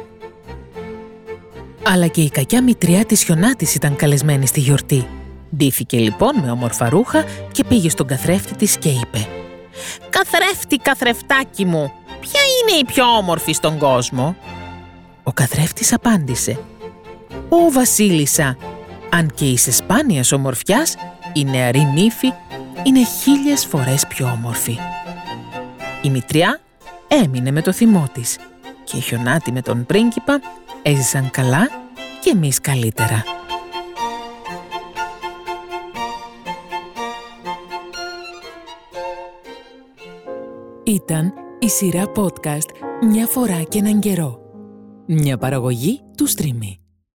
Αλλά 1.84 2.06
και 2.06 2.22
η 2.22 2.30
κακιά 2.30 2.62
μητριά 2.62 3.04
της 3.04 3.22
Χιονάτης 3.22 3.74
ήταν 3.74 3.96
καλεσμένη 3.96 4.46
στη 4.46 4.60
γιορτή. 4.60 5.06
Ντύθηκε 5.56 5.98
λοιπόν 5.98 6.38
με 6.40 6.50
όμορφα 6.50 6.88
ρούχα 6.88 7.24
και 7.52 7.64
πήγε 7.64 7.88
στον 7.88 8.06
καθρέφτη 8.06 8.54
της 8.54 8.76
και 8.76 8.88
είπε 8.88 9.28
«Καθρέφτη, 10.10 10.76
καθρεφτάκι 10.76 11.64
μου, 11.64 11.92
ποια 12.20 12.40
είναι 12.40 12.78
η 12.80 12.84
πιο 12.84 13.04
όμορφη 13.04 13.52
στον 13.52 13.78
κόσμο» 13.78 14.36
Ο 15.22 15.32
καθρέφτης 15.32 15.92
απάντησε 15.92 16.58
«Ω 17.48 17.70
βασίλισσα, 17.72 18.56
αν 19.10 19.30
και 19.34 19.44
είσαι 19.44 19.72
σπάνιας 19.72 20.32
ομορφιάς, 20.32 20.94
η 21.32 21.44
νεαρή 21.44 21.84
νύφη 21.84 22.32
είναι 22.82 23.04
χίλιες 23.04 23.66
φορές 23.66 24.06
πιο 24.06 24.26
όμορφη». 24.26 24.78
Η 26.02 26.10
μητριά 26.10 26.60
έμεινε 27.08 27.50
με 27.50 27.62
το 27.62 27.72
θυμό 27.72 28.08
της 28.12 28.38
και 28.84 28.96
η 28.96 29.00
χιονάτη 29.00 29.52
με 29.52 29.62
τον 29.62 29.86
πρίγκιπα 29.86 30.40
έζησαν 30.82 31.30
καλά 31.30 31.68
και 32.20 32.30
εμείς 32.30 32.60
καλύτερα. 32.60 33.24
Ήταν 40.84 41.32
η 41.58 41.68
σειρά 41.68 42.12
podcast 42.16 42.68
«Μια 43.10 43.26
φορά 43.26 43.62
και 43.62 43.78
έναν 43.78 44.00
καιρό». 44.00 44.38
Μια 45.06 45.38
παραγωγή 45.38 46.00
του 46.16 46.28
Streamy. 46.28 46.79